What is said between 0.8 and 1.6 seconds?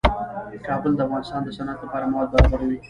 د افغانستان د